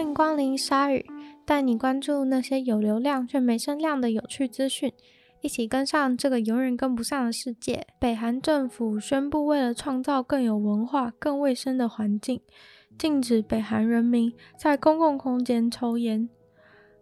[0.00, 1.04] 欢迎光临鲨鱼，
[1.44, 4.90] 带你关注那些有流量却没声量的有趣资讯，
[5.42, 7.86] 一起跟上这个永远跟不上的世界。
[7.98, 12.40] 北韩政府宣布，为了创造更有文化、更卫生的环境，
[12.96, 16.30] 禁止北韩人民在公共空间抽烟。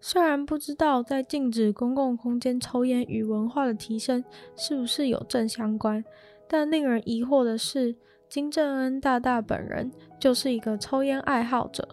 [0.00, 4.24] 虽然不知道在禁止公共空间抽烟与文化的提升
[4.54, 6.04] 是不是有正相关，
[6.48, 7.96] 但令人疑惑的是，
[8.28, 11.88] 金正恩大大本人就是一个抽烟爱好者，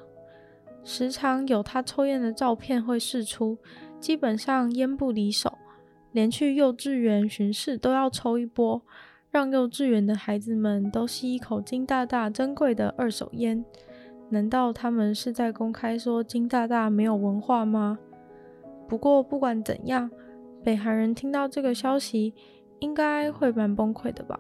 [0.83, 3.57] 时常有他抽烟的照片会释出，
[3.99, 5.57] 基本上烟不离手，
[6.11, 8.81] 连去幼稚园巡视都要抽一波，
[9.29, 13.63] 让幼稚园的孩子们都吸一口金大大珍贵的二手烟。
[14.29, 17.99] 难道他们是在公开说金大大没有文化吗？
[18.87, 20.09] 不过不管怎样，
[20.63, 22.33] 北韩人听到这个消息
[22.79, 24.39] 应该会蛮崩溃的吧？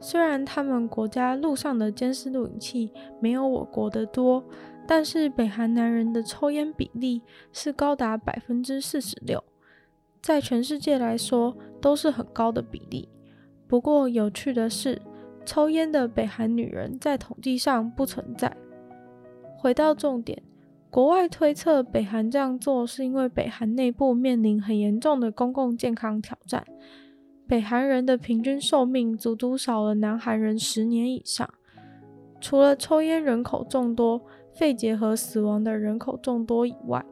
[0.00, 4.44] 虽然他们国家路上的监视录影器没有我国的多，
[4.86, 9.42] 但是北韩男人的抽烟比例是高达百分之四十六，
[10.20, 13.08] 在全世界来说都是很高的比例。
[13.66, 15.00] 不过有趣的是，
[15.46, 18.54] 抽烟的北韩女人在统计上不存在。
[19.56, 20.42] 回到重点，
[20.90, 26.64] 国外推测北韩这样做是因为北韩内部面临很严重的公共健康挑战。
[27.46, 31.48] 北韩人的平均寿命足足少了南韩人十年以上。
[32.40, 34.20] 除了抽烟人口众多、
[34.52, 37.04] 肺结核死亡的人口众多以外，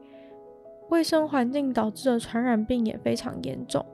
[0.88, 3.84] 卫生环境导致的传染病也非常严重。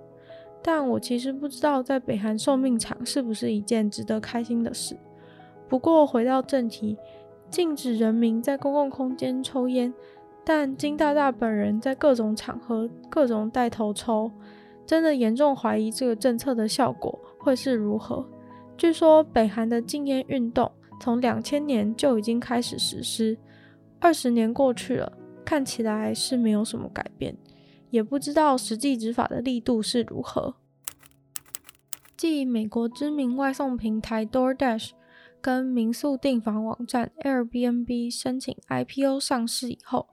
[0.62, 4.96] 但我其实不知道在北韩寿命长是不是一件值得开心的事。
[5.68, 6.96] 不过回到正题。
[7.48, 9.94] 禁止人民在公共空间抽烟，
[10.44, 14.32] 但金大大本人在各种场合各种带头抽，
[14.84, 18.26] 真的严重怀疑这个政策的效果会是如何。
[18.76, 23.38] 据说北韩的禁烟运动从两千年就已经开始实施，
[24.00, 25.12] 二十年过去了，
[25.44, 27.36] 看起来是没有什么改变，
[27.90, 30.56] 也不知道实际执法的力度是如何。
[32.16, 34.90] 继美国知名外送平台 DoorDash。
[35.38, 40.08] 跟民宿订房网站 Airbnb 申请 IPO 上市以后，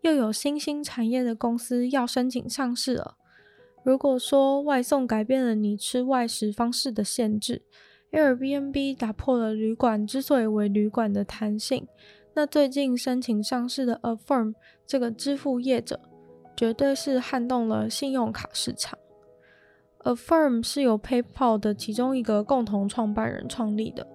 [0.00, 3.18] 又有新兴产业的公司要申请上市了。
[3.84, 7.66] 如果说外送改变了你吃外食方式的限制
[8.12, 11.86] ，Airbnb 打破了旅馆之所以为旅馆的弹性，
[12.34, 14.54] 那最近申请上市的 Affirm
[14.86, 16.00] 这个支付业者，
[16.56, 18.98] 绝对是撼动了信用卡市场。
[20.04, 24.06] Affirm 是由 PayPal 的其中一个共同创办人创立的。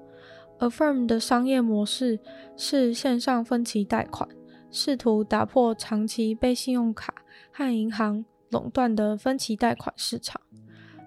[0.60, 2.20] Affirm 的商业模式
[2.56, 4.30] 是线上分期贷款，
[4.72, 7.14] 试图打破长期被信用卡
[7.52, 10.40] 和银行垄断的分期贷款市场。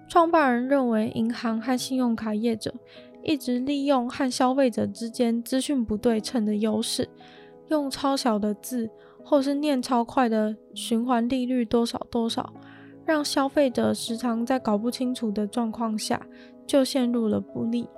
[0.07, 2.73] 创办人认为，银行和信用卡业者
[3.23, 7.09] 一直利用和消费者之间资讯不对称的优势，
[7.67, 8.89] 用超小的字
[9.23, 12.53] 或是念超快的循环利率多少多少，
[13.05, 16.25] 让消费者时常在搞不清楚的状况下
[16.65, 17.89] 就陷入了不利。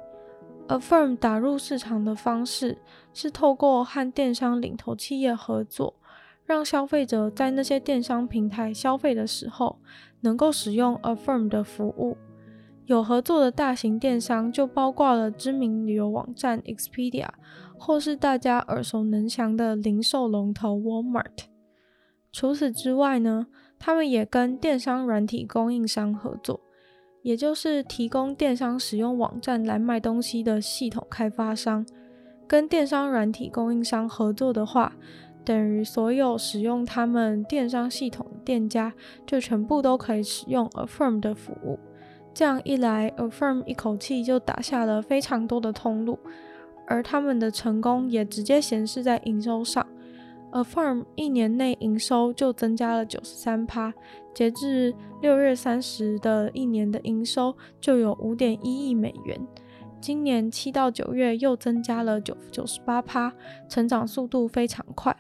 [0.68, 2.78] Affirm 打入市场的方式
[3.14, 5.96] 是透过和电商领头企业合作，
[6.50, 9.78] 让消费者在那些电商平台消费的时候，
[10.22, 12.18] 能够使用 Affirm 的服务。
[12.88, 17.28] 有合作的大型电商就包括了知名旅游网站 Expedia，
[17.78, 21.46] 或是大家耳熟能详的零售龙头 Walmart。
[22.32, 23.46] 除此之外呢，
[23.78, 26.62] 他们也跟电商软体供应商合作。
[27.22, 31.86] 也就是提供电商使用网站来卖东西的系统开发商，
[32.48, 34.96] 跟电商软体供应商合作的话，
[35.44, 38.94] 等于所有使用他们电商系统的店家
[39.26, 41.80] 就全部都可以使用 Affirm 的服务。
[42.34, 46.20] 这样一来，Affirm 一口气就打下了非常多的通路，
[46.88, 49.86] 而他们的成功也直接显示在营收上。
[50.52, 53.94] Affirm 一年内营收就增加了九十三趴，
[54.34, 59.40] 截至六月三十的一年的营收就有五点一亿美元。
[60.02, 63.34] 今年七到九月又增加了九九十八趴，
[63.68, 65.16] 成长速度非常快，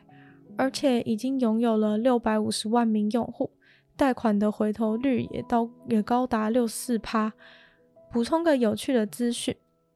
[0.59, 3.51] 而且已经拥有了六百五十万名用户，
[3.95, 7.31] 贷款的回头率也到也高达六四趴。
[8.11, 9.55] 补充个有趣的资讯。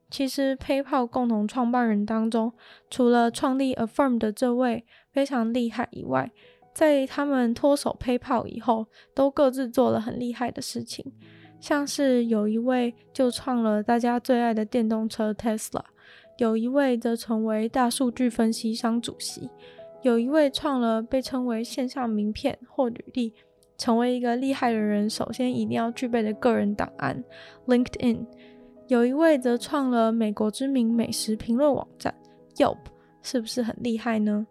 [0.10, 2.54] 其实，PayPal 共同创办人当中，
[2.89, 6.31] 除了创立 Affirm 的这位非常厉害以外，
[6.74, 11.12] 在他们脱手 PayPal 以后，都各自做了很厉害的事情。
[11.60, 15.83] 像是有一位就创了大家最爱的电动车 Tesla，
[16.38, 19.50] 有一位则成为大数据分析商主席，
[20.03, 23.33] 有一位创了被称为线上名片或履历，
[23.77, 27.23] 成为一个厉害的人，首先一定要具备的个人档案
[27.67, 28.25] LinkedIn。
[28.88, 32.13] 有一位则创了美国知名美食评论网站
[32.57, 32.77] Yelp，
[33.21, 34.45] 是不是很厉害呢？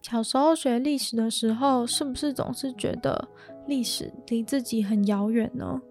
[0.00, 3.28] 小时候学历史的时候，是不是总是觉得
[3.66, 5.82] 历史离自己很遥远呢？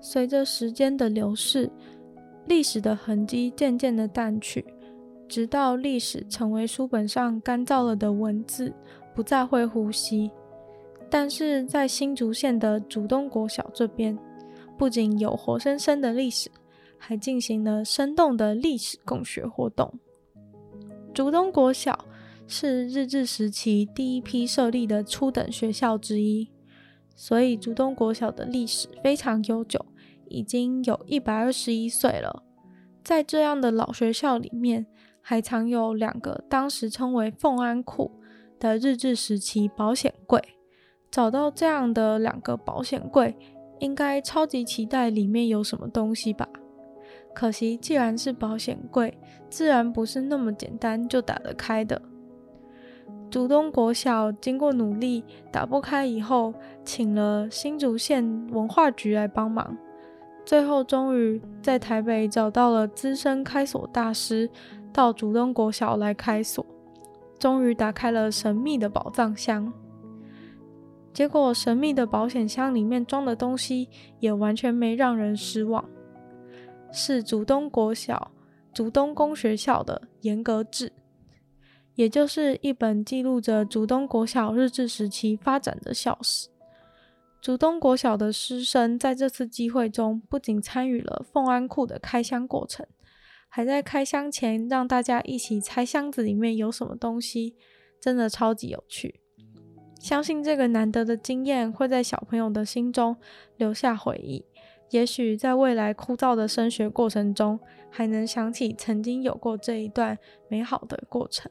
[0.00, 1.70] 随着时间的流逝，
[2.46, 4.64] 历史的痕迹渐渐的淡去，
[5.28, 8.72] 直到历史成为书本上干燥了的文字，
[9.14, 10.30] 不再会呼吸。
[11.10, 14.18] 但是在新竹县的竹东国小这边，
[14.76, 16.50] 不仅有活生生的历史，
[16.98, 19.98] 还进行了生动的历史共学活动。
[21.12, 22.04] 竹东国小
[22.46, 26.50] 是日治时期第一批设立的初等学校之一，
[27.14, 29.86] 所以竹东国小的历史非常悠久，
[30.28, 32.42] 已经有一百二十一岁了。
[33.04, 34.86] 在这样的老学校里面，
[35.26, 38.10] 还藏有两个当时称为“凤安库”
[38.60, 40.38] 的日治时期保险柜。
[41.10, 43.34] 找到这样的两个保险柜，
[43.78, 46.46] 应该超级期待里面有什么东西吧？
[47.34, 49.16] 可惜，既然是保险柜，
[49.48, 52.02] 自然不是那么简单就打得开的。
[53.30, 56.52] 竹东国小经过努力打不开以后，
[56.84, 59.76] 请了新竹县文化局来帮忙，
[60.44, 64.50] 最后终于在台北找到了资深开锁大师，
[64.94, 66.64] 到竹东国小来开锁，
[67.36, 69.72] 终于打开了神秘的宝藏箱。
[71.12, 73.88] 结果神秘的保险箱里面装的东西
[74.20, 75.84] 也完全没让人失望，
[76.92, 78.30] 是竹东国小
[78.72, 80.92] 竹东公学校的严格制。
[81.96, 86.48] 也就是一本记录着竹东国小日治时期发展的校史。
[87.40, 92.86] 竹东国小的师生在这次机会中，不仅参与了凤安库的开箱过程，
[93.54, 97.54] 还在开箱前让大家一起猜箱子里面有什么东西，
[98.00, 99.20] 真的超级有趣。
[100.00, 103.16] 相信这个难得的经验会在小朋友的心中
[103.56, 104.44] 留下回忆，
[104.90, 110.18] 也许在未来枯燥的升学过程中，还能想起曾经有过这一段
[110.48, 111.48] 美好的过程。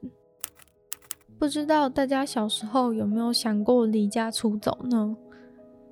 [1.39, 5.15] 不知道大家小时候有没有想过离家出走呢？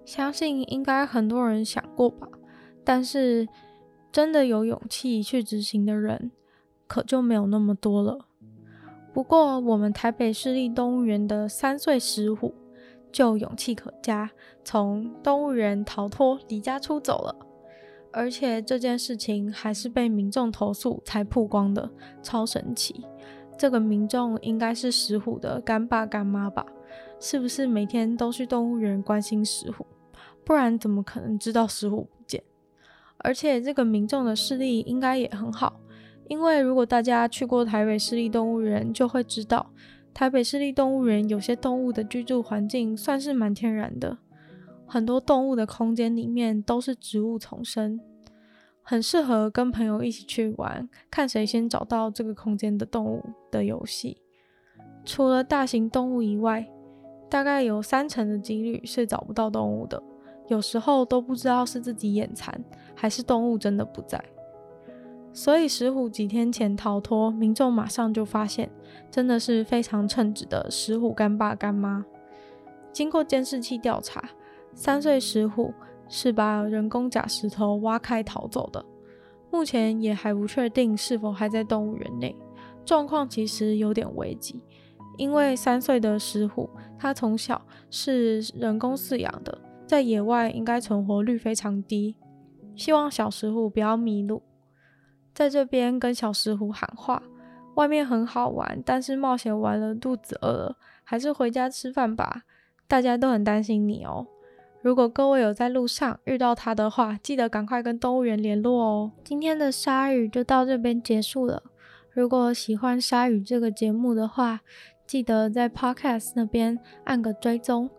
[0.04, 2.28] 相信应该很多人想过吧。
[2.84, 3.48] 但是
[4.12, 6.32] 真的有勇气去执行的人，
[6.88, 8.26] 可就没有那么多了。
[9.14, 12.54] 不过我们台北市立动物园的三岁石虎
[13.12, 14.32] 就勇气可嘉，
[14.64, 17.36] 从动物园逃脱离家出走了。
[18.14, 21.90] 而且这件事情还是被民众投诉才曝光的，
[22.22, 23.06] 超神奇。
[23.58, 26.66] 这个民众应该是石虎的干爸干妈吧？
[27.20, 29.86] 是不是每天都去动物园关心石虎？
[30.44, 32.10] 不然怎么可能知道石虎？
[33.24, 35.80] 而且这个民众的视力应该也很好，
[36.28, 39.72] 因为如果大家去过台北市立动物园，就会知道
[40.14, 44.18] 台北市立动物园有些动物的居住环境算是蛮天然的，
[44.86, 48.00] 很多动物的空间里面都是植物丛生。
[48.84, 54.18] 很适合跟朋友一起去玩，看谁先找到这个空间的动物的游戏。
[55.06, 56.68] 除了大型动物以外，
[57.30, 60.02] 大概有三成的几率是找不到动物的。
[60.52, 62.64] 有时候都不知道是自己眼残，
[62.94, 64.24] 还是动物真的不在。
[65.34, 68.70] 所以石虎几天前逃脱，民众马上就发现，
[69.10, 72.06] 真的是非常称职的石虎干爸干妈。
[72.92, 74.24] 经过监视器调查，
[74.76, 75.74] 三岁石虎。
[76.14, 78.84] 是把人工假石头挖开逃走的，
[79.50, 82.36] 目前也还不确定是否还在动物园内，
[82.84, 84.62] 状况其实有点危急，
[85.16, 89.58] 因为三岁的石虎，它从小是人工饲养的，
[89.92, 92.16] 在野外应该存活率非常低，
[92.78, 94.42] 希望小石虎不要迷路，
[95.34, 97.22] 在这边跟小石虎喊话，
[97.76, 102.44] 外面很好玩，但是冒险完了肚子饿了，还是回家吃饭吧，
[102.88, 104.26] 大家都很担心你哦。
[104.82, 109.12] 如果各位有在路上遇到它的话，记得赶快跟动物园联络哦。
[109.26, 111.62] 今天的鲨鱼就到这边结束了。
[112.14, 114.62] 如果喜欢鲨鱼这个节目的话，
[115.06, 117.90] 记得在 Podcast 那边按个追踪。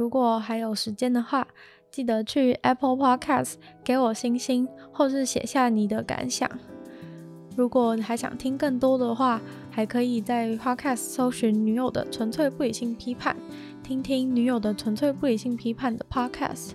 [0.00, 1.46] 如果还有时间的话，
[1.90, 6.50] 记得去 Apple Podcast 给我星星，或是写下你的感想。
[7.54, 13.36] 如果你还想听更多的话，还可以在 Podcast 搜寻“女友的纯粹不理性批判”。
[13.84, 16.70] 听听女友的纯粹不理性批判的 podcast，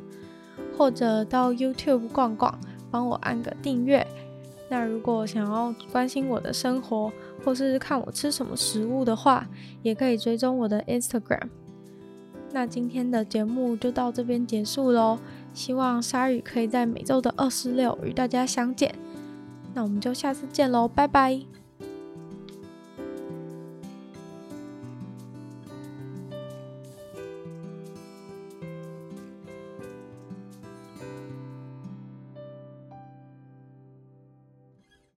[0.77, 2.60] 或者到 YouTube 逛逛，
[2.91, 4.05] 帮我按个订阅。
[4.70, 7.12] 那如果想要关心我的生活，
[7.44, 9.48] 或是看我吃什么食物的话，
[9.82, 11.50] 也可以追踪我的 Instagram。
[12.55, 15.19] 那今天的节目就到这边结束喽，
[15.53, 18.95] 希望鲨鱼可以在每周的二四六与大家相见。
[19.74, 21.64] 那我们就下次见喽，拜拜。